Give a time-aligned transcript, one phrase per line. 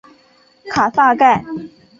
[0.71, 1.45] 卡萨盖。